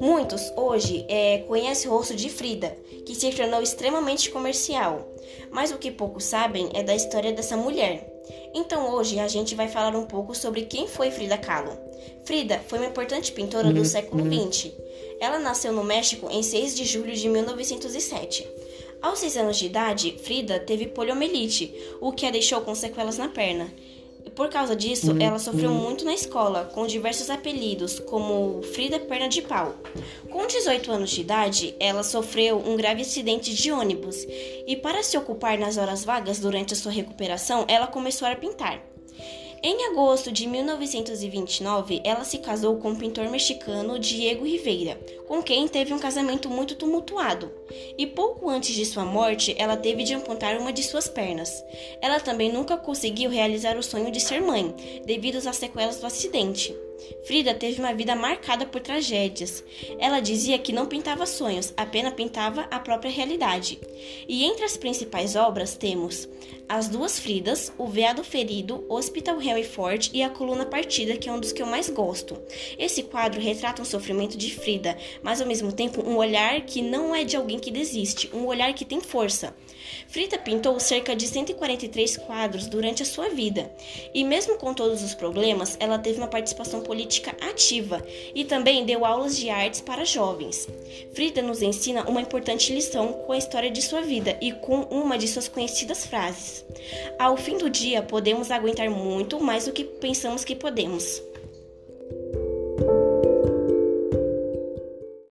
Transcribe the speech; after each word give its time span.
Muitos 0.00 0.52
hoje 0.56 1.04
é, 1.08 1.38
conhecem 1.46 1.90
o 1.90 1.94
rosto 1.94 2.14
de 2.14 2.28
Frida, 2.28 2.76
que 3.06 3.14
se 3.14 3.30
tornou 3.32 3.62
extremamente 3.62 4.30
comercial, 4.30 5.08
mas 5.50 5.70
o 5.70 5.78
que 5.78 5.90
poucos 5.90 6.24
sabem 6.24 6.70
é 6.74 6.82
da 6.82 6.94
história 6.94 7.32
dessa 7.32 7.56
mulher. 7.56 8.12
Então 8.54 8.92
hoje 8.94 9.18
a 9.18 9.28
gente 9.28 9.54
vai 9.54 9.68
falar 9.68 9.96
um 9.96 10.06
pouco 10.06 10.34
sobre 10.34 10.62
quem 10.62 10.88
foi 10.88 11.10
Frida 11.10 11.38
Kahlo. 11.38 11.78
Frida 12.24 12.60
foi 12.68 12.78
uma 12.78 12.88
importante 12.88 13.32
pintora 13.32 13.72
do 13.72 13.84
século 13.84 14.24
XX. 14.24 14.72
Ela 15.20 15.38
nasceu 15.38 15.72
no 15.72 15.84
México 15.84 16.28
em 16.30 16.42
6 16.42 16.76
de 16.76 16.84
julho 16.84 17.14
de 17.14 17.28
1907. 17.28 18.48
Aos 19.00 19.18
6 19.18 19.36
anos 19.36 19.58
de 19.58 19.66
idade, 19.66 20.16
Frida 20.22 20.60
teve 20.60 20.86
poliomielite, 20.86 21.74
o 22.00 22.12
que 22.12 22.26
a 22.26 22.30
deixou 22.30 22.60
com 22.60 22.74
sequelas 22.74 23.18
na 23.18 23.28
perna. 23.28 23.72
Por 24.34 24.48
causa 24.48 24.74
disso, 24.74 25.14
ela 25.20 25.38
sofreu 25.38 25.70
muito 25.70 26.04
na 26.04 26.14
escola, 26.14 26.70
com 26.72 26.86
diversos 26.86 27.28
apelidos, 27.28 27.98
como 27.98 28.62
Frida 28.62 28.98
Perna 28.98 29.28
de 29.28 29.42
Pau. 29.42 29.74
Com 30.30 30.46
18 30.46 30.90
anos 30.90 31.10
de 31.10 31.20
idade, 31.20 31.74
ela 31.78 32.02
sofreu 32.02 32.58
um 32.58 32.76
grave 32.76 33.02
acidente 33.02 33.54
de 33.54 33.70
ônibus 33.70 34.26
e, 34.66 34.76
para 34.76 35.02
se 35.02 35.18
ocupar 35.18 35.58
nas 35.58 35.76
horas 35.76 36.04
vagas 36.04 36.38
durante 36.38 36.72
a 36.72 36.76
sua 36.76 36.92
recuperação, 36.92 37.64
ela 37.68 37.86
começou 37.86 38.26
a 38.26 38.34
pintar. 38.34 38.91
Em 39.64 39.92
agosto 39.92 40.32
de 40.32 40.44
1929, 40.48 42.00
ela 42.02 42.24
se 42.24 42.38
casou 42.38 42.78
com 42.78 42.90
o 42.90 42.96
pintor 42.96 43.30
mexicano 43.30 43.96
Diego 43.96 44.44
Rivera, 44.44 44.98
com 45.28 45.40
quem 45.40 45.68
teve 45.68 45.94
um 45.94 46.00
casamento 46.00 46.50
muito 46.50 46.74
tumultuado. 46.74 47.48
E 47.96 48.04
pouco 48.04 48.50
antes 48.50 48.74
de 48.74 48.84
sua 48.84 49.04
morte, 49.04 49.54
ela 49.56 49.76
teve 49.76 50.02
de 50.02 50.14
amputar 50.14 50.58
uma 50.58 50.72
de 50.72 50.82
suas 50.82 51.06
pernas. 51.06 51.64
Ela 52.00 52.18
também 52.18 52.52
nunca 52.52 52.76
conseguiu 52.76 53.30
realizar 53.30 53.76
o 53.76 53.84
sonho 53.84 54.10
de 54.10 54.18
ser 54.18 54.42
mãe, 54.42 54.74
devido 55.06 55.36
às 55.36 55.56
sequelas 55.56 56.00
do 56.00 56.08
acidente. 56.08 56.74
Frida 57.24 57.54
teve 57.54 57.80
uma 57.80 57.94
vida 57.94 58.14
marcada 58.14 58.66
por 58.66 58.80
tragédias. 58.80 59.62
Ela 59.98 60.20
dizia 60.20 60.58
que 60.58 60.72
não 60.72 60.86
pintava 60.86 61.26
sonhos, 61.26 61.72
apenas 61.76 62.14
pintava 62.14 62.66
a 62.70 62.80
própria 62.80 63.10
realidade. 63.10 63.78
E 64.28 64.44
entre 64.44 64.64
as 64.64 64.76
principais 64.76 65.36
obras 65.36 65.76
temos 65.76 66.28
As 66.68 66.88
Duas 66.88 67.18
Fridas, 67.18 67.72
O 67.78 67.86
Veado 67.86 68.24
Ferido, 68.24 68.84
Hospital 68.88 69.40
Henry 69.40 69.64
Ford 69.64 70.10
e 70.12 70.22
A 70.22 70.30
Coluna 70.30 70.66
Partida, 70.66 71.16
que 71.16 71.28
é 71.28 71.32
um 71.32 71.40
dos 71.40 71.52
que 71.52 71.62
eu 71.62 71.66
mais 71.66 71.88
gosto. 71.88 72.36
Esse 72.78 73.02
quadro 73.02 73.40
retrata 73.40 73.82
um 73.82 73.84
sofrimento 73.84 74.36
de 74.36 74.54
Frida, 74.54 74.96
mas 75.22 75.40
ao 75.40 75.46
mesmo 75.46 75.72
tempo 75.72 76.02
um 76.02 76.16
olhar 76.16 76.60
que 76.62 76.82
não 76.82 77.14
é 77.14 77.24
de 77.24 77.36
alguém 77.36 77.58
que 77.58 77.70
desiste, 77.70 78.30
um 78.34 78.46
olhar 78.46 78.72
que 78.74 78.84
tem 78.84 79.00
força. 79.00 79.54
Frida 80.08 80.38
pintou 80.38 80.78
cerca 80.78 81.14
de 81.14 81.26
143 81.26 82.16
quadros 82.18 82.66
durante 82.66 83.02
a 83.02 83.06
sua 83.06 83.28
vida, 83.28 83.72
e 84.14 84.24
mesmo 84.24 84.56
com 84.56 84.74
todos 84.74 85.02
os 85.02 85.14
problemas, 85.14 85.76
ela 85.80 85.98
teve 85.98 86.18
uma 86.18 86.28
participação 86.28 86.80
ativa 87.40 88.04
e 88.34 88.44
também 88.44 88.84
deu 88.84 89.04
aulas 89.04 89.36
de 89.36 89.48
artes 89.48 89.80
para 89.80 90.04
jovens. 90.04 90.68
Frida 91.14 91.42
nos 91.42 91.62
ensina 91.62 92.08
uma 92.08 92.20
importante 92.20 92.72
lição 92.72 93.12
com 93.12 93.32
a 93.32 93.38
história 93.38 93.70
de 93.70 93.80
sua 93.80 94.02
vida 94.02 94.36
e 94.40 94.52
com 94.52 94.82
uma 94.90 95.16
de 95.16 95.26
suas 95.28 95.48
conhecidas 95.48 96.06
frases: 96.06 96.64
Ao 97.18 97.36
fim 97.36 97.56
do 97.56 97.70
dia, 97.70 98.02
podemos 98.02 98.50
aguentar 98.50 98.90
muito 98.90 99.40
mais 99.40 99.66
do 99.66 99.72
que 99.72 99.84
pensamos 99.84 100.44
que 100.44 100.54
podemos. 100.54 101.22